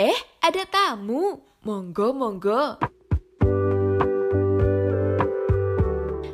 Eh, 0.00 0.16
ada 0.40 0.64
tamu. 0.64 1.44
Monggo, 1.68 2.16
monggo. 2.16 2.80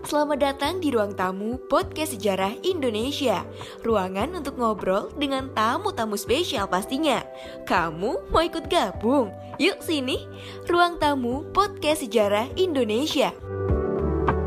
Selamat 0.09 0.39
datang 0.41 0.79
di 0.79 0.95
ruang 0.95 1.13
tamu 1.19 1.59
Podcast 1.67 2.15
Sejarah 2.15 2.55
Indonesia. 2.63 3.43
Ruangan 3.83 4.39
untuk 4.39 4.57
ngobrol 4.57 5.11
dengan 5.19 5.51
tamu-tamu 5.53 6.15
spesial 6.15 6.71
pastinya. 6.71 7.21
Kamu 7.67 8.31
mau 8.31 8.43
ikut 8.47 8.71
gabung? 8.71 9.35
Yuk 9.59 9.83
sini, 9.83 10.23
ruang 10.71 11.03
tamu 11.03 11.45
Podcast 11.51 12.07
Sejarah 12.07 12.47
Indonesia. 12.55 13.35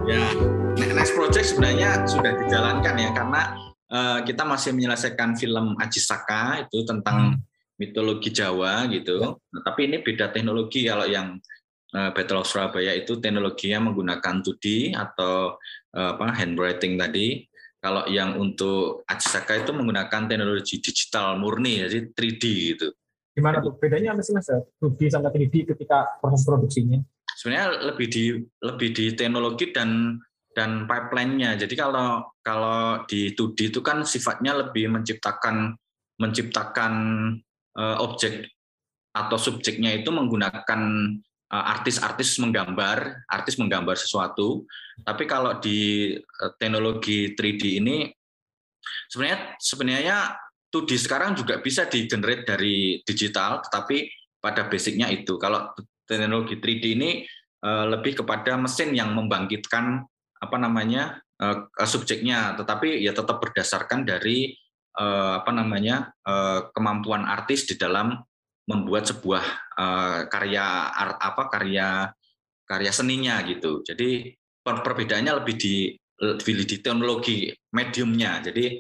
Ya, 0.08 0.24
next 0.80 1.14
project 1.14 1.52
sebenarnya 1.52 2.08
sudah 2.08 2.32
dijalankan 2.48 2.96
ya 2.96 3.10
karena 3.14 3.42
uh, 3.92 4.20
kita 4.24 4.48
masih 4.48 4.72
menyelesaikan 4.74 5.36
film 5.36 5.78
Ajisaka 5.78 6.66
itu 6.66 6.82
tentang 6.88 7.38
mitologi 7.82 8.30
Jawa 8.30 8.86
gitu. 8.94 9.42
Nah, 9.42 9.62
tapi 9.66 9.90
ini 9.90 10.06
beda 10.06 10.30
teknologi 10.30 10.86
kalau 10.86 11.10
yang 11.10 11.42
uh, 11.98 12.14
Battle 12.14 12.46
of 12.46 12.46
Surabaya 12.46 12.94
itu 12.94 13.18
teknologinya 13.18 13.90
menggunakan 13.90 14.46
2D 14.46 14.94
atau 14.94 15.58
uh, 15.98 16.10
apa 16.14 16.38
handwriting 16.38 17.02
tadi. 17.02 17.50
Kalau 17.82 18.06
yang 18.06 18.38
untuk 18.38 19.02
Ajisaka 19.10 19.66
itu 19.66 19.74
menggunakan 19.74 20.30
teknologi 20.30 20.78
digital 20.78 21.42
murni 21.42 21.82
jadi 21.82 22.14
3D 22.14 22.44
gitu. 22.78 22.88
Gimana 23.34 23.58
tuh 23.58 23.74
bedanya 23.74 24.14
apa 24.14 24.22
sih 24.22 24.38
Mas 24.38 24.46
2D 24.78 25.10
sama 25.10 25.34
3D 25.34 25.74
ketika 25.74 26.22
proses 26.22 26.46
produksinya? 26.46 27.02
Sebenarnya 27.34 27.90
lebih 27.90 28.08
di 28.14 28.38
lebih 28.62 28.90
di 28.94 29.06
teknologi 29.18 29.74
dan 29.74 30.22
dan 30.54 30.86
pipeline-nya. 30.86 31.58
Jadi 31.58 31.74
kalau 31.74 32.22
kalau 32.46 33.02
di 33.10 33.34
2D 33.34 33.74
itu 33.74 33.80
kan 33.82 34.06
sifatnya 34.06 34.54
lebih 34.62 34.92
menciptakan 34.94 35.74
menciptakan 36.22 36.94
objek 37.78 38.52
atau 39.12 39.36
subjeknya 39.36 39.92
itu 39.96 40.08
menggunakan 40.12 40.82
uh, 41.52 41.66
artis-artis 41.78 42.40
menggambar, 42.40 43.28
artis 43.28 43.60
menggambar 43.60 44.00
sesuatu. 44.00 44.64
Tapi 45.04 45.24
kalau 45.28 45.60
di 45.60 46.12
uh, 46.16 46.52
teknologi 46.56 47.36
3D 47.36 47.84
ini 47.84 48.08
sebenarnya 49.12 49.60
sebenarnya 49.60 50.18
2D 50.72 50.92
sekarang 50.96 51.36
juga 51.36 51.60
bisa 51.60 51.86
di 51.92 52.08
generate 52.08 52.48
dari 52.48 53.04
digital, 53.04 53.60
tetapi 53.68 54.08
pada 54.40 54.72
basicnya 54.72 55.12
itu. 55.12 55.36
Kalau 55.36 55.76
teknologi 56.08 56.58
3D 56.58 56.86
ini 56.96 57.12
lebih 57.62 58.26
kepada 58.26 58.58
mesin 58.58 58.90
yang 58.90 59.14
membangkitkan 59.14 60.02
apa 60.42 60.58
namanya 60.58 61.22
subjeknya, 61.78 62.58
tetapi 62.58 63.06
ya 63.06 63.14
tetap 63.14 63.38
berdasarkan 63.38 64.02
dari 64.02 64.56
uh, 64.98 65.44
apa 65.44 65.52
namanya 65.54 66.12
uh, 66.26 66.72
kemampuan 66.74 67.24
artis 67.28 67.68
di 67.68 67.76
dalam 67.80 68.18
membuat 68.68 69.10
sebuah 69.10 69.44
uh, 69.78 70.20
karya 70.32 70.66
art 70.92 71.18
apa 71.20 71.44
karya 71.52 72.10
karya 72.66 72.92
seninya 72.92 73.44
gitu. 73.44 73.84
Jadi 73.84 74.32
per 74.62 74.86
perbedaannya 74.86 75.34
lebih 75.44 75.56
di 75.60 75.92
lebih 76.22 76.64
di 76.64 76.78
teknologi 76.80 77.50
mediumnya. 77.74 78.40
Jadi 78.46 78.80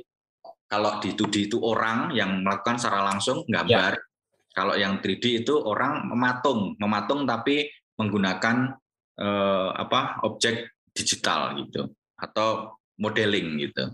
kalau 0.71 1.03
di 1.03 1.11
2D 1.11 1.51
itu 1.51 1.57
orang 1.59 2.15
yang 2.15 2.45
melakukan 2.45 2.79
secara 2.79 3.11
langsung 3.11 3.43
gambar. 3.43 3.91
Ya. 3.99 4.07
Kalau 4.51 4.75
yang 4.75 4.99
3D 5.03 5.43
itu 5.43 5.55
orang 5.55 6.07
mematung, 6.07 6.75
mematung 6.79 7.23
tapi 7.23 7.71
menggunakan 7.95 8.75
eh, 9.19 9.69
apa 9.75 10.23
objek 10.27 10.75
digital 10.91 11.55
gitu 11.59 11.91
atau 12.15 12.79
modeling 12.99 13.67
gitu. 13.67 13.91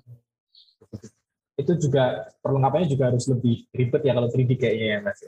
Itu 1.58 1.74
juga 1.82 2.30
perlengkapannya 2.40 2.88
juga 2.88 3.10
harus 3.10 3.26
lebih 3.28 3.66
ribet 3.74 4.02
ya 4.06 4.14
kalau 4.14 4.30
3D 4.30 4.52
kayaknya 4.56 4.88
ya 4.88 5.00
Mas. 5.02 5.20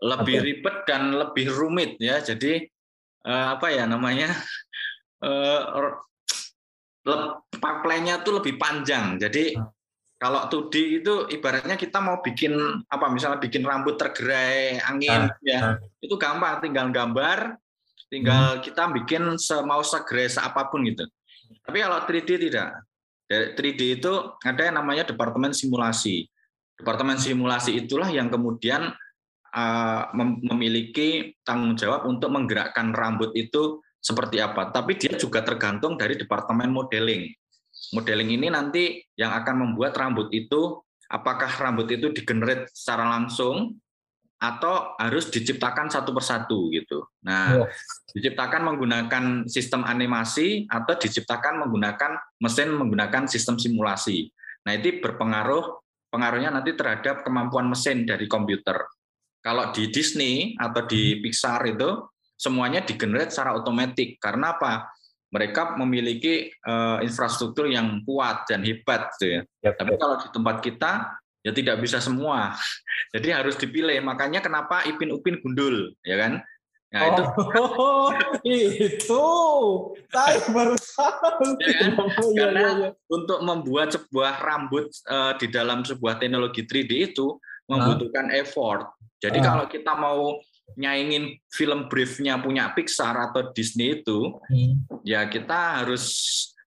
Lebih 0.00 0.36
okay. 0.36 0.46
ribet 0.46 0.76
dan 0.84 1.02
lebih 1.16 1.46
rumit 1.52 1.96
ya. 1.96 2.20
Jadi 2.20 2.68
uh, 3.24 3.56
apa 3.56 3.66
ya 3.72 3.84
namanya? 3.88 4.30
Uh, 5.20 6.00
pipeline-nya 7.60 8.24
tuh 8.24 8.40
lebih 8.40 8.56
panjang. 8.56 9.20
Jadi 9.20 9.52
hmm. 9.52 9.68
kalau 10.16 10.48
2D 10.48 11.04
itu 11.04 11.28
ibaratnya 11.28 11.76
kita 11.76 12.00
mau 12.00 12.24
bikin 12.24 12.56
apa 12.88 13.12
misalnya 13.12 13.36
bikin 13.36 13.60
rambut 13.60 14.00
tergerai 14.00 14.80
angin 14.80 15.28
hmm. 15.28 15.44
ya. 15.44 15.76
Hmm. 15.76 16.00
Itu 16.00 16.16
gampang 16.16 16.64
tinggal 16.64 16.88
gambar 16.88 17.60
tinggal 18.10 18.58
hmm. 18.58 18.62
kita 18.66 18.82
bikin 18.90 19.38
semau 19.38 19.80
segres 19.86 20.36
apa 20.36 20.66
pun 20.68 20.82
gitu. 20.84 21.06
Tapi 21.64 21.78
kalau 21.80 22.02
3D 22.04 22.50
tidak. 22.50 22.82
3D 23.30 24.02
itu 24.02 24.12
ada 24.42 24.62
yang 24.66 24.82
namanya 24.82 25.06
departemen 25.06 25.54
simulasi. 25.54 26.26
Departemen 26.74 27.14
simulasi 27.14 27.78
itulah 27.78 28.10
yang 28.10 28.26
kemudian 28.26 28.90
uh, 29.54 30.02
memiliki 30.50 31.38
tanggung 31.46 31.78
jawab 31.78 32.10
untuk 32.10 32.34
menggerakkan 32.34 32.90
rambut 32.90 33.30
itu 33.38 33.78
seperti 34.02 34.42
apa. 34.42 34.74
Tapi 34.74 34.98
dia 34.98 35.14
juga 35.14 35.46
tergantung 35.46 35.94
dari 35.94 36.18
departemen 36.18 36.74
modeling. 36.74 37.30
Modeling 37.94 38.34
ini 38.34 38.50
nanti 38.50 38.98
yang 39.14 39.30
akan 39.30 39.70
membuat 39.70 39.94
rambut 39.94 40.32
itu 40.34 40.82
apakah 41.06 41.50
rambut 41.60 41.86
itu 41.90 42.10
digenerate 42.10 42.66
secara 42.74 43.06
langsung 43.06 43.78
atau 44.40 44.96
harus 44.96 45.28
diciptakan 45.28 45.92
satu 45.92 46.16
persatu 46.16 46.72
gitu. 46.72 47.04
Nah, 47.28 47.60
oh. 47.60 47.68
diciptakan 48.16 48.72
menggunakan 48.72 49.24
sistem 49.44 49.84
animasi 49.84 50.64
atau 50.64 50.96
diciptakan 50.96 51.60
menggunakan 51.60 52.16
mesin 52.40 52.72
menggunakan 52.72 53.28
sistem 53.28 53.60
simulasi. 53.60 54.32
Nah, 54.64 54.72
itu 54.80 54.96
berpengaruh 55.04 55.84
pengaruhnya 56.08 56.50
nanti 56.56 56.72
terhadap 56.72 57.20
kemampuan 57.20 57.68
mesin 57.68 58.08
dari 58.08 58.24
komputer. 58.24 58.80
Kalau 59.44 59.72
di 59.76 59.92
Disney 59.92 60.56
atau 60.56 60.88
di 60.88 61.16
hmm. 61.16 61.20
Pixar 61.20 61.60
itu 61.68 62.08
semuanya 62.40 62.80
digenerate 62.80 63.32
secara 63.32 63.56
otomatis 63.56 64.16
karena 64.16 64.56
apa? 64.56 64.88
Mereka 65.30 65.78
memiliki 65.78 66.50
uh, 66.66 66.98
infrastruktur 67.04 67.70
yang 67.70 68.02
kuat 68.02 68.50
dan 68.50 68.66
hebat 68.66 69.14
gitu 69.14 69.38
ya. 69.38 69.40
Yep. 69.68 69.74
Tapi 69.78 69.92
kalau 70.00 70.16
di 70.18 70.28
tempat 70.32 70.56
kita 70.58 70.92
ya 71.40 71.50
tidak 71.52 71.80
bisa 71.80 71.98
semua. 71.98 72.54
Jadi 73.14 73.28
harus 73.32 73.56
dipilih. 73.56 74.00
Makanya 74.04 74.40
kenapa 74.44 74.84
Ipin 74.86 75.12
Upin 75.14 75.40
gundul, 75.40 75.94
ya 76.04 76.16
kan? 76.20 76.44
Nah, 76.90 77.06
itu 77.06 77.22
oh, 77.78 78.10
itu 78.42 79.26
saya 80.10 80.42
baru 80.50 80.74
tahu. 80.74 81.46
Ya 81.62 81.74
kan? 81.86 81.90
Iya, 82.30 82.46
Karena 82.46 82.60
ya, 82.60 82.70
ya, 82.70 82.82
ya. 82.82 82.90
untuk 83.06 83.38
membuat 83.46 83.94
sebuah 83.94 84.42
rambut 84.42 84.90
uh, 85.06 85.38
di 85.38 85.46
dalam 85.46 85.86
sebuah 85.86 86.18
teknologi 86.18 86.66
3D 86.66 87.14
itu 87.14 87.38
membutuhkan 87.70 88.34
huh? 88.34 88.42
effort. 88.42 88.90
Jadi 89.22 89.38
uh. 89.38 89.44
kalau 89.46 89.64
kita 89.70 89.92
mau 89.94 90.42
nyaingin 90.74 91.38
film 91.50 91.86
briefnya 91.86 92.42
punya 92.42 92.74
Pixar 92.74 93.14
atau 93.30 93.54
Disney 93.54 94.02
itu, 94.02 94.34
hmm. 94.50 95.02
ya 95.06 95.30
kita 95.30 95.82
harus 95.82 96.06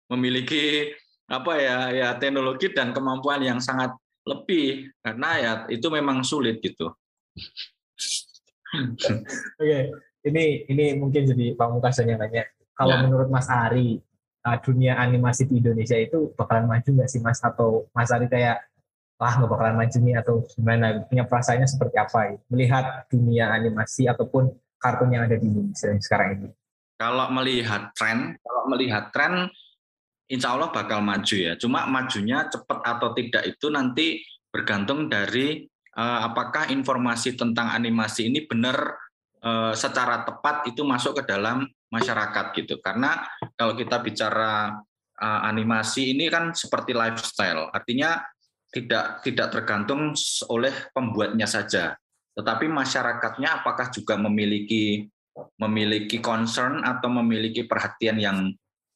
memiliki 0.07 0.91
apa 1.27 1.55
ya 1.55 1.77
ya 1.91 2.09
teknologi 2.19 2.71
dan 2.71 2.91
kemampuan 2.91 3.39
yang 3.43 3.59
sangat 3.63 3.95
lebih 4.23 4.91
karena 5.03 5.29
ya 5.39 5.51
itu 5.67 5.87
memang 5.91 6.23
sulit 6.23 6.63
gitu. 6.63 6.91
Oke, 8.73 9.21
okay. 9.59 9.93
ini 10.25 10.65
ini 10.65 10.85
mungkin 10.97 11.29
jadi 11.29 11.53
pamungkas 11.53 12.01
yang 12.01 12.17
nanya. 12.17 12.47
Kalau 12.73 12.95
ya. 12.97 13.01
menurut 13.05 13.29
Mas 13.29 13.45
Ari, 13.45 14.01
uh, 14.47 14.57
dunia 14.65 14.97
animasi 14.97 15.45
di 15.45 15.61
Indonesia 15.61 15.93
itu 15.93 16.33
bakalan 16.33 16.65
maju 16.65 16.89
nggak 16.89 17.09
sih 17.09 17.21
Mas? 17.21 17.37
Atau 17.45 17.85
Mas 17.93 18.09
Ari 18.09 18.25
kayak 18.25 18.65
wah 19.21 19.33
nggak 19.37 19.51
bakalan 19.51 19.75
maju 19.77 19.97
nih 20.01 20.15
atau 20.17 20.35
gimana? 20.57 20.85
Punya 21.05 21.23
perasaannya 21.29 21.69
seperti 21.69 21.95
apa? 22.01 22.33
Melihat 22.49 23.05
dunia 23.13 23.53
animasi 23.53 24.09
ataupun 24.09 24.49
kartun 24.81 25.13
yang 25.13 25.29
ada 25.29 25.37
di 25.37 25.45
Indonesia 25.45 25.93
sekarang 26.01 26.29
ini. 26.41 26.49
Kalau 26.97 27.29
melihat 27.29 27.93
tren, 27.93 28.39
kalau 28.41 28.63
melihat 28.73 29.13
tren 29.13 29.53
insya 30.27 30.55
Allah 30.55 30.69
bakal 30.71 31.03
maju 31.03 31.35
ya. 31.35 31.53
Cuma 31.59 31.87
majunya 31.87 32.47
cepat 32.47 32.79
atau 32.83 33.11
tidak 33.15 33.43
itu 33.47 33.67
nanti 33.67 34.23
bergantung 34.53 35.09
dari 35.09 35.65
uh, 35.97 36.19
apakah 36.29 36.69
informasi 36.69 37.33
tentang 37.33 37.73
animasi 37.73 38.29
ini 38.29 38.45
benar 38.45 38.97
uh, 39.41 39.73
secara 39.73 40.23
tepat 40.23 40.69
itu 40.69 40.85
masuk 40.85 41.21
ke 41.21 41.23
dalam 41.29 41.65
masyarakat 41.89 42.53
gitu. 42.57 42.77
Karena 42.81 43.21
kalau 43.57 43.77
kita 43.77 44.01
bicara 44.01 44.77
uh, 45.17 45.41
animasi 45.45 46.13
ini 46.13 46.29
kan 46.29 46.53
seperti 46.53 46.93
lifestyle, 46.93 47.69
artinya 47.73 48.21
tidak 48.73 49.21
tidak 49.21 49.53
tergantung 49.53 50.17
oleh 50.49 50.73
pembuatnya 50.97 51.45
saja, 51.45 51.93
tetapi 52.33 52.65
masyarakatnya 52.65 53.61
apakah 53.61 53.93
juga 53.93 54.17
memiliki 54.17 55.05
memiliki 55.61 56.21
concern 56.21 56.81
atau 56.81 57.09
memiliki 57.09 57.65
perhatian 57.65 58.17
yang 58.17 58.37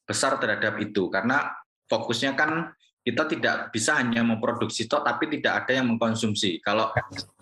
besar 0.08 0.40
terhadap 0.40 0.80
itu 0.80 1.12
karena 1.12 1.52
fokusnya 1.84 2.32
kan 2.32 2.72
kita 3.04 3.28
tidak 3.28 3.56
bisa 3.72 4.00
hanya 4.00 4.24
memproduksi 4.24 4.88
toh 4.88 5.04
tapi 5.04 5.28
tidak 5.28 5.64
ada 5.64 5.80
yang 5.80 5.92
mengkonsumsi. 5.92 6.60
Kalau 6.64 6.92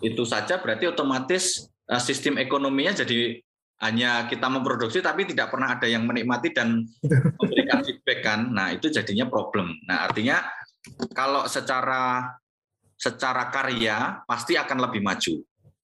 itu 0.03 0.23
saja 0.27 0.59
berarti 0.59 0.91
otomatis 0.91 1.67
eh, 1.87 2.01
sistem 2.03 2.35
ekonominya 2.39 3.03
jadi 3.03 3.39
hanya 3.77 4.25
kita 4.25 4.49
memproduksi 4.49 5.05
tapi 5.05 5.29
tidak 5.29 5.53
pernah 5.53 5.77
ada 5.77 5.85
yang 5.85 6.03
menikmati 6.03 6.51
dan 6.51 6.83
memberikan 7.39 7.83
feedback 7.83 8.19
kan. 8.23 8.39
Nah, 8.51 8.73
itu 8.73 8.89
jadinya 8.89 9.29
problem. 9.29 9.75
Nah, 9.85 10.07
artinya 10.07 10.43
kalau 11.13 11.45
secara 11.45 12.31
secara 12.97 13.53
karya 13.53 14.25
pasti 14.25 14.57
akan 14.57 14.89
lebih 14.89 15.05
maju. 15.05 15.35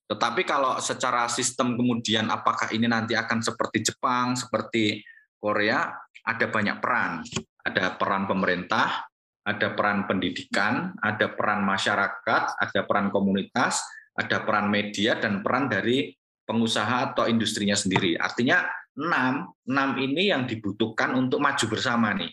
Tetapi 0.09 0.41
kalau 0.43 0.81
secara 0.81 1.29
sistem 1.29 1.77
kemudian 1.77 2.27
apakah 2.27 2.69
ini 2.73 2.89
nanti 2.89 3.13
akan 3.13 3.39
seperti 3.39 3.93
Jepang, 3.93 4.33
seperti 4.33 5.05
Korea, 5.37 5.89
ada 6.23 6.45
banyak 6.47 6.77
peran. 6.79 7.23
Ada 7.63 7.95
peran 7.95 8.27
pemerintah, 8.27 9.07
ada 9.43 9.71
peran 9.71 10.07
pendidikan, 10.07 10.95
ada 10.99 11.31
peran 11.31 11.63
masyarakat, 11.63 12.43
ada 12.59 12.79
peran 12.83 13.07
komunitas, 13.11 13.83
ada 14.15 14.43
peran 14.43 14.67
media, 14.67 15.19
dan 15.19 15.39
peran 15.39 15.71
dari 15.71 16.11
pengusaha 16.43 17.15
atau 17.15 17.27
industrinya 17.27 17.75
sendiri. 17.75 18.19
Artinya 18.19 18.67
enam, 18.99 19.51
enam 19.63 19.89
ini 19.99 20.31
yang 20.31 20.43
dibutuhkan 20.43 21.15
untuk 21.15 21.39
maju 21.39 21.65
bersama 21.71 22.11
nih. 22.15 22.31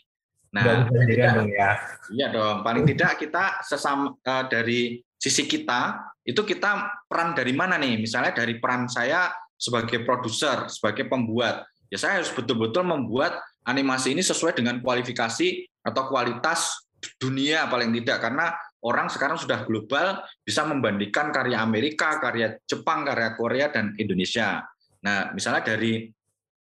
Nah, 0.50 0.90
tidak, 1.06 1.46
ya. 1.46 1.70
Iya 2.10 2.26
dong. 2.34 2.66
Paling 2.66 2.82
tidak 2.82 3.22
kita 3.22 3.62
sesama 3.62 4.18
uh, 4.18 4.44
dari 4.50 4.98
sisi 5.14 5.46
kita 5.46 6.10
itu 6.26 6.42
kita 6.42 7.06
peran 7.06 7.38
dari 7.38 7.54
mana 7.54 7.78
nih? 7.78 8.02
Misalnya 8.02 8.34
dari 8.34 8.58
peran 8.58 8.90
saya 8.90 9.30
sebagai 9.54 10.02
produser, 10.02 10.66
sebagai 10.66 11.06
pembuat. 11.06 11.62
Ya 11.86 11.98
saya 12.02 12.18
harus 12.18 12.34
betul-betul 12.34 12.82
membuat 12.82 13.38
animasi 13.70 14.18
ini 14.18 14.22
sesuai 14.26 14.58
dengan 14.58 14.82
kualifikasi 14.82 15.48
atau 15.86 16.02
kualitas 16.10 16.90
dunia 17.16 17.70
paling 17.70 17.94
tidak. 17.94 18.18
Karena 18.20 18.52
orang 18.82 19.08
sekarang 19.08 19.38
sudah 19.38 19.64
global 19.64 20.20
bisa 20.42 20.66
membandingkan 20.66 21.30
karya 21.30 21.62
Amerika, 21.62 22.18
karya 22.18 22.58
Jepang, 22.66 23.06
karya 23.06 23.30
Korea 23.38 23.66
dan 23.70 23.94
Indonesia. 23.96 24.66
Nah, 25.00 25.32
misalnya 25.32 25.64
dari 25.76 26.10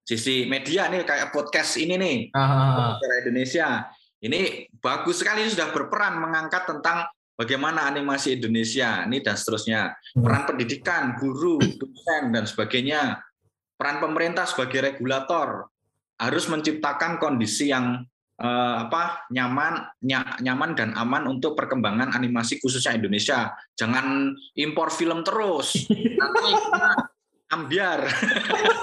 sisi 0.05 0.45
media 0.45 0.85
nih 0.91 1.01
kayak 1.01 1.33
podcast 1.33 1.81
ini 1.81 1.95
nih 1.97 2.17
cara 2.99 3.15
Indonesia. 3.25 3.67
Ini 4.25 4.71
bagus 4.81 5.21
sekali 5.21 5.45
sudah 5.45 5.69
berperan 5.69 6.17
mengangkat 6.17 6.65
tentang 6.65 7.05
bagaimana 7.37 7.85
animasi 7.85 8.39
Indonesia 8.39 9.05
ini 9.05 9.21
dan 9.21 9.35
seterusnya. 9.37 9.93
Hmm. 10.17 10.23
peran 10.23 10.43
pendidikan 10.47 11.03
guru 11.19 11.59
dosen 11.61 12.31
dan 12.31 12.47
sebagainya. 12.47 13.21
Peran 13.75 13.99
pemerintah 13.99 14.47
sebagai 14.47 14.95
regulator 14.95 15.67
harus 16.15 16.45
menciptakan 16.47 17.19
kondisi 17.19 17.71
yang 17.71 18.03
eh, 18.39 18.75
apa 18.87 19.27
nyaman 19.31 19.83
ny 20.03 20.15
nyaman 20.43 20.71
dan 20.75 20.89
aman 20.95 21.27
untuk 21.27 21.55
perkembangan 21.59 22.15
animasi 22.15 22.59
khususnya 22.59 22.95
Indonesia 22.95 23.51
jangan 23.75 24.31
impor 24.55 24.91
film 24.91 25.23
terus 25.23 25.87
nanti 26.19 26.51
ambiar 27.51 28.07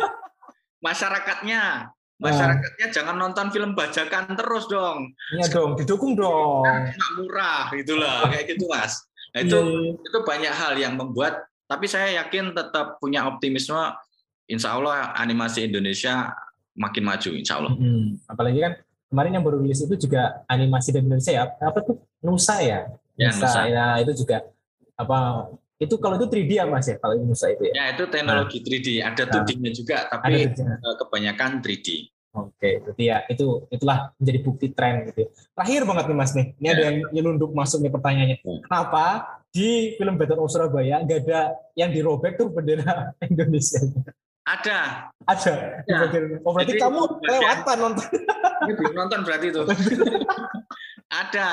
masyarakatnya 0.85 1.93
masyarakatnya 2.23 2.87
nah. 2.87 2.95
jangan 2.95 3.17
nonton 3.19 3.51
film 3.51 3.75
bajakan 3.75 4.39
terus 4.39 4.71
dong. 4.71 5.11
Iya 5.35 5.47
dong, 5.51 5.75
didukung 5.75 6.15
dong. 6.15 6.63
Nggak 6.63 7.11
murah 7.19 7.67
gitulah, 7.75 8.31
kayak 8.31 8.55
gitu 8.55 8.71
mas. 8.71 9.03
Nah 9.35 9.41
itu 9.43 9.59
yeah. 9.59 10.07
itu 10.07 10.19
banyak 10.23 10.55
hal 10.55 10.73
yang 10.79 10.95
membuat. 10.95 11.43
Tapi 11.67 11.91
saya 11.91 12.23
yakin 12.23 12.55
tetap 12.55 13.03
punya 13.03 13.27
optimisme. 13.27 13.91
Insya 14.47 14.79
Allah 14.79 15.17
animasi 15.19 15.67
Indonesia 15.67 16.31
makin 16.77 17.05
maju, 17.05 17.31
Insya 17.37 17.61
Allah. 17.61 17.73
Hmm. 17.77 18.17
Apalagi 18.29 18.59
kan 18.61 18.73
kemarin 19.13 19.33
yang 19.37 19.45
baru 19.45 19.61
rilis 19.61 19.85
itu 19.85 19.95
juga 20.09 20.45
animasi 20.49 20.89
dari 20.93 21.05
Indonesia 21.05 21.33
ya. 21.33 21.45
Apa 21.61 21.79
tuh 21.85 22.01
Nusa 22.25 22.57
ya? 22.65 22.89
Ya 23.17 23.31
Nusa. 23.33 23.45
Nusa. 23.45 23.61
Ya 23.69 23.87
itu 24.01 24.13
juga 24.25 24.47
apa 24.97 25.49
itu 25.83 25.95
kalau 25.99 26.15
itu 26.15 26.27
3D 26.31 26.51
ya 26.63 26.65
Mas 26.65 26.87
ya, 26.87 26.97
kalau 27.03 27.19
Nusa 27.19 27.51
itu 27.51 27.67
ya? 27.69 27.75
Ya 27.75 27.85
itu 27.99 28.07
teknologi 28.07 28.63
nah. 28.63 28.67
3D, 28.71 28.89
ada 29.03 29.23
2D-nya 29.27 29.71
nah. 29.71 29.75
juga, 29.75 29.97
tapi 30.07 30.33
eh, 30.47 30.97
kebanyakan 31.03 31.51
3D. 31.59 31.89
Oke, 32.33 32.81
berarti 32.81 33.05
ya 33.13 33.29
itu 33.29 33.69
itulah 33.69 34.09
menjadi 34.17 34.39
bukti 34.41 34.67
tren 34.73 35.05
gitu. 35.11 35.29
Terakhir 35.53 35.85
banget 35.85 36.05
nih 36.09 36.17
Mas 36.17 36.33
nih, 36.33 36.47
ini 36.57 36.65
ya. 36.65 36.73
ada 36.73 36.83
yang 36.89 36.97
nyelundup 37.13 37.51
masuk 37.53 37.85
nih 37.85 37.93
pertanyaannya. 37.93 38.39
Ya. 38.41 38.57
Kenapa 38.65 39.05
di 39.53 39.93
film 40.01 40.17
Battle 40.17 40.41
of 40.41 40.49
Surabaya 40.49 41.05
nggak 41.05 41.29
ada 41.29 41.53
yang 41.77 41.93
dirobek 41.93 42.41
tuh 42.41 42.49
bendera 42.49 43.13
Indonesia? 43.29 43.85
Ada. 44.43 45.07
Ada. 45.31 45.55
Ya. 45.87 45.99
Oh 46.43 46.51
berarti 46.51 46.75
Jadi, 46.75 46.83
kamu 46.83 47.01
lewatan 47.23 47.77
nonton. 47.79 48.07
Ini 48.67 48.73
belum 48.75 48.95
nonton 48.95 49.21
berarti 49.23 49.47
itu. 49.55 49.63
ada. 51.23 51.49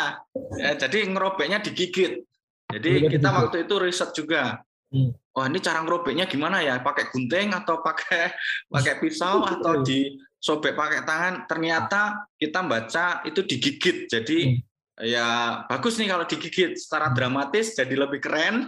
Ya, 0.57 0.71
jadi 0.73 0.99
ngerobeknya 1.13 1.61
digigit. 1.61 2.25
Jadi 2.69 3.09
kita 3.09 3.29
waktu 3.29 3.69
itu 3.69 3.75
riset 3.77 4.09
juga. 4.17 4.61
Hmm. 4.89 5.13
Oh 5.37 5.45
ini 5.45 5.61
cara 5.61 5.85
ngerobeknya 5.85 6.25
gimana 6.25 6.65
ya? 6.65 6.81
Pakai 6.81 7.13
gunting 7.13 7.53
atau 7.53 7.81
pakai 7.85 8.33
pakai 8.73 8.97
pisau 8.97 9.45
atau 9.45 9.85
disobek 9.85 10.73
pakai 10.73 11.05
tangan? 11.05 11.45
Ternyata 11.45 12.29
kita 12.41 12.65
baca 12.65 13.21
itu 13.25 13.45
digigit. 13.45 14.09
Jadi 14.09 14.37
hmm. 14.49 14.68
Ya 14.99 15.27
bagus 15.71 15.95
nih 15.97 16.11
kalau 16.11 16.25
digigit 16.27 16.75
secara 16.75 17.11
dramatis 17.15 17.75
jadi 17.75 17.95
lebih 17.95 18.19
keren. 18.23 18.67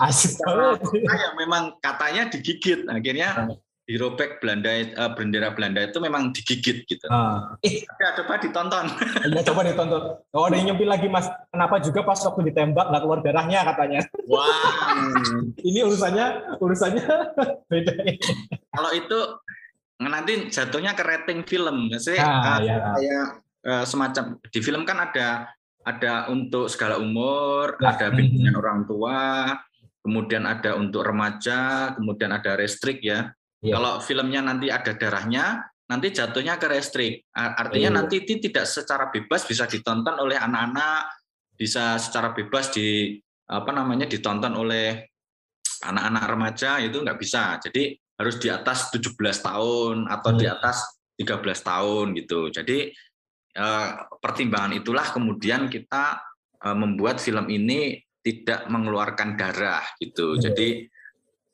Asik 0.00 0.38
banget. 0.42 0.82
Ya 1.04 1.30
memang 1.38 1.76
katanya 1.82 2.30
digigit. 2.30 2.86
Akhirnya 2.86 3.50
hmm 3.50 3.66
dirobek 3.86 4.42
Belanda 4.42 4.70
uh, 4.98 5.14
bendera 5.14 5.54
Belanda 5.54 5.86
itu 5.86 6.02
memang 6.02 6.34
digigit 6.34 6.82
gitu. 6.90 7.06
Eh, 7.62 7.86
ya, 7.86 8.18
coba 8.18 8.42
ditonton. 8.42 8.90
Ya 9.36 9.42
coba 9.46 9.62
ditonton. 9.62 10.02
Oh, 10.34 10.50
ada 10.50 10.58
yang 10.58 10.74
nyempil 10.74 10.90
lagi 10.90 11.06
Mas. 11.06 11.30
Kenapa 11.54 11.78
juga 11.78 12.02
pas 12.02 12.18
waktu 12.18 12.50
ditembak 12.50 12.86
nggak 12.90 13.02
keluar 13.06 13.20
darahnya 13.22 13.62
katanya? 13.62 14.00
Wah. 14.26 14.42
Wow. 14.42 15.54
Ini 15.62 15.86
urusannya 15.86 16.26
urusannya 16.58 17.06
beda. 17.70 17.94
Kalau 18.74 18.90
itu 18.90 19.18
nanti 20.02 20.32
jatuhnya 20.50 20.92
ke 20.98 21.02
rating 21.06 21.40
film, 21.46 21.86
sih. 22.02 22.18
Ah, 22.18 22.58
uh, 22.58 22.66
ya. 22.66 22.76
Kayak 22.98 23.26
semacam 23.82 24.38
di 24.46 24.60
film 24.62 24.86
kan 24.86 25.10
ada 25.10 25.50
ada 25.86 26.26
untuk 26.30 26.66
segala 26.66 26.98
umur, 26.98 27.78
nah, 27.78 27.94
ada 27.94 28.10
bimbingan 28.10 28.50
mm 28.50 28.58
-hmm. 28.58 28.62
orang 28.62 28.80
tua, 28.90 29.18
kemudian 30.02 30.42
ada 30.46 30.74
untuk 30.74 31.06
remaja, 31.06 31.90
kemudian 31.94 32.34
ada 32.34 32.58
restrik 32.58 33.02
ya. 33.02 33.30
Yeah. 33.62 33.78
Kalau 33.78 34.02
filmnya 34.02 34.42
nanti 34.42 34.66
ada 34.70 34.94
darahnya, 34.94 35.62
nanti 35.86 36.10
jatuhnya 36.10 36.58
ke 36.58 36.66
restrik. 36.70 37.26
Artinya 37.34 37.90
yeah. 37.90 37.98
nanti 38.02 38.22
tidak 38.22 38.66
secara 38.66 39.10
bebas 39.14 39.46
bisa 39.46 39.70
ditonton 39.70 40.18
oleh 40.18 40.34
anak-anak, 40.34 41.10
bisa 41.54 41.98
secara 42.02 42.34
bebas 42.34 42.74
di 42.74 43.18
apa 43.46 43.70
namanya 43.70 44.10
ditonton 44.10 44.58
oleh 44.58 45.06
anak-anak 45.86 46.24
remaja 46.26 46.82
itu 46.82 46.98
nggak 47.02 47.18
bisa. 47.18 47.62
Jadi 47.62 47.94
harus 48.18 48.38
di 48.42 48.48
atas 48.50 48.90
17 48.90 49.14
tahun 49.18 49.96
atau 50.10 50.30
hmm. 50.34 50.38
di 50.38 50.46
atas 50.46 50.76
13 51.18 51.42
tahun 51.62 52.06
gitu. 52.18 52.50
Jadi 52.50 52.90
eh, 52.90 53.15
pertimbangan 54.20 54.76
itulah 54.76 55.06
kemudian 55.10 55.72
kita 55.72 56.20
eh, 56.60 56.76
membuat 56.76 57.18
film 57.18 57.48
ini 57.48 57.96
tidak 58.20 58.68
mengeluarkan 58.68 59.38
darah 59.38 59.84
gitu. 60.02 60.36
Hmm. 60.36 60.42
Jadi 60.42 60.68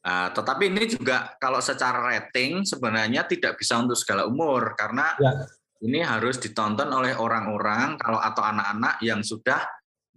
Uh, 0.02 0.34
tetapi 0.34 0.66
ini 0.66 0.90
juga 0.90 1.38
kalau 1.38 1.62
secara 1.62 2.02
rating 2.10 2.66
sebenarnya 2.66 3.22
tidak 3.22 3.54
bisa 3.54 3.78
untuk 3.78 3.94
segala 3.94 4.26
umur 4.26 4.74
karena 4.74 5.14
ya. 5.14 5.46
ini 5.78 6.02
harus 6.02 6.42
ditonton 6.42 6.90
oleh 6.90 7.14
orang-orang 7.14 7.94
kalau 8.02 8.18
atau 8.18 8.42
anak-anak 8.42 8.98
yang 8.98 9.22
sudah 9.22 9.62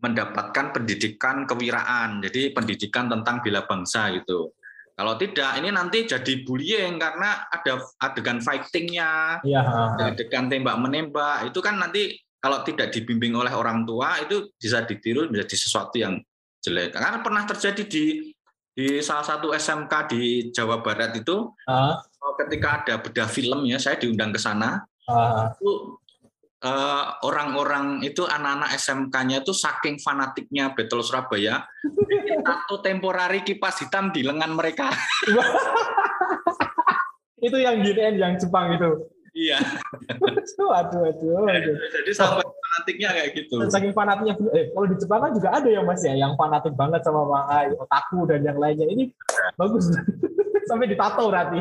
mendapatkan 0.01 0.73
pendidikan 0.73 1.45
kewiraan, 1.45 2.17
jadi 2.17 2.49
pendidikan 2.53 3.13
tentang 3.13 3.45
bela 3.45 3.61
bangsa 3.69 4.09
gitu. 4.17 4.57
Kalau 4.95 5.19
tidak, 5.19 5.59
ini 5.59 5.75
nanti 5.75 6.07
jadi 6.07 6.47
bullying 6.47 6.95
karena 6.95 7.43
ada 7.51 7.83
adegan 7.99 8.39
fightingnya, 8.39 9.43
ya. 9.43 9.91
adegan 9.99 10.47
tembak 10.47 10.79
menembak, 10.79 11.51
itu 11.51 11.59
kan 11.59 11.75
nanti 11.75 12.15
kalau 12.39 12.63
tidak 12.63 12.95
dibimbing 12.95 13.35
oleh 13.35 13.51
orang 13.51 13.83
tua 13.83 14.23
itu 14.23 14.55
bisa 14.55 14.87
ditiru 14.87 15.27
menjadi 15.27 15.55
sesuatu 15.59 15.99
yang 15.99 16.15
jelek. 16.63 16.95
Karena 16.95 17.19
pernah 17.19 17.43
terjadi 17.43 17.83
di 17.83 18.31
di 18.75 18.99
salah 18.99 19.23
satu 19.23 19.55
SMK 19.55 19.93
di 20.11 20.21
Jawa 20.51 20.83
Barat 20.83 21.15
itu 21.15 21.47
uh. 21.47 21.95
ketika 22.43 22.83
ada 22.83 22.95
bedah 22.99 23.31
film 23.31 23.63
ya 23.63 23.79
saya 23.79 23.95
diundang 23.95 24.35
ke 24.35 24.39
sana 24.39 24.83
uh. 25.07 25.55
itu 25.55 25.95
uh, 26.65 27.21
orang-orang 27.21 28.01
itu 28.01 28.25
anak-anak 28.25 28.73
SMK-nya 28.75 29.45
itu 29.45 29.53
saking 29.53 30.01
fanatiknya 30.01 30.73
Battle 30.73 31.05
Surabaya 31.05 31.61
satu 32.41 32.81
temporari 32.81 33.45
kipas 33.45 33.85
hitam 33.85 34.09
di 34.09 34.25
lengan 34.25 34.57
mereka 34.57 34.89
itu 37.45 37.57
yang 37.61 37.85
gini 37.85 38.17
yang 38.17 38.33
Jepang 38.41 38.73
itu 38.73 39.13
Iya. 39.35 39.59
waduh, 40.23 41.03
waduh, 41.03 41.43
waduh. 41.43 41.75
Jadi 41.75 42.11
sampai 42.15 42.47
fanatiknya 42.47 43.09
kayak 43.11 43.29
gitu. 43.35 43.67
Saking 43.67 43.91
fanatiknya, 43.91 44.39
eh 44.55 44.71
kalau 44.71 44.87
di 44.87 44.95
Jepang 44.95 45.27
kan 45.27 45.31
juga 45.35 45.59
ada 45.59 45.67
ya 45.67 45.83
mas 45.83 45.99
ya, 46.07 46.15
yang 46.15 46.39
fanatik 46.39 46.71
banget 46.71 47.03
sama 47.03 47.27
manga, 47.27 47.67
otaku 47.75 48.23
dan 48.31 48.47
yang 48.47 48.55
lainnya. 48.55 48.87
Ini 48.87 49.11
bagus. 49.59 49.91
sampai 50.71 50.89
ditato 50.89 51.29
berarti. 51.29 51.59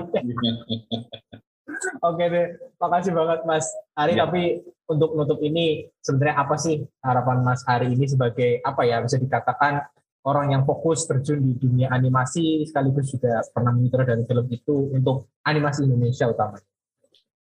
Oke 2.00 2.25
deh, 2.28 2.46
makasih 2.80 3.12
banget 3.12 3.40
Mas 3.44 3.66
Ari. 3.94 4.18
Ya. 4.18 4.26
Tapi 4.26 4.62
untuk 4.90 5.16
nutup 5.16 5.40
ini, 5.40 5.88
sebenarnya 6.02 6.36
apa 6.44 6.56
sih 6.60 6.82
harapan 7.00 7.40
Mas 7.42 7.62
Ari 7.64 7.94
ini 7.94 8.04
sebagai 8.04 8.60
apa 8.60 8.84
ya 8.84 9.00
bisa 9.00 9.16
dikatakan 9.16 9.80
orang 10.24 10.56
yang 10.56 10.62
fokus 10.64 11.04
terjun 11.04 11.44
di 11.44 11.54
dunia 11.56 11.92
animasi 11.92 12.64
sekaligus 12.64 13.12
juga 13.12 13.44
pernah 13.52 13.76
dari 13.76 14.24
film 14.24 14.46
itu 14.48 14.88
untuk 14.92 15.28
animasi 15.44 15.84
Indonesia 15.84 16.32
utamanya 16.32 16.64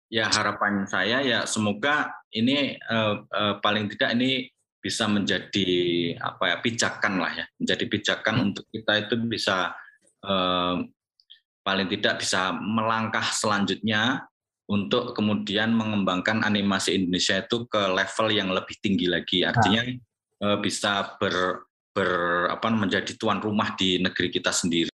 ya 0.09 0.25
harapan 0.31 0.89
saya 0.89 1.21
ya 1.21 1.45
semoga 1.45 2.09
ini 2.33 2.79
uh, 2.89 3.23
uh, 3.29 3.55
paling 3.61 3.91
tidak 3.93 4.17
ini 4.17 4.49
bisa 4.79 5.05
menjadi 5.11 5.71
apa 6.17 6.55
ya 6.55 6.57
pijakan 6.63 7.19
lah 7.19 7.31
ya 7.35 7.45
menjadi 7.59 7.85
pijakan 7.85 8.35
hmm. 8.39 8.45
untuk 8.47 8.65
kita 8.71 8.93
itu 8.95 9.15
bisa 9.27 9.75
eh, 10.23 10.75
paling 11.67 11.87
tidak 11.91 12.23
bisa 12.23 12.55
melangkah 12.55 13.27
selanjutnya 13.27 14.23
untuk 14.69 15.17
kemudian 15.17 15.73
mengembangkan 15.73 16.45
animasi 16.45 16.93
Indonesia 16.93 17.41
itu 17.41 17.65
ke 17.65 17.89
level 17.89 18.27
yang 18.29 18.53
lebih 18.53 18.77
tinggi 18.77 19.09
lagi. 19.09 19.41
Artinya 19.41 19.81
nah. 20.38 20.57
bisa 20.61 21.17
ber, 21.17 21.65
ber 21.89 22.11
apa 22.53 22.69
menjadi 22.69 23.17
tuan 23.17 23.41
rumah 23.41 23.73
di 23.73 23.97
negeri 23.97 24.29
kita 24.29 24.53
sendiri. 24.53 24.93